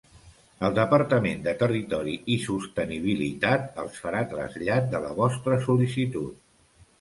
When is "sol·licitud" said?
5.69-6.35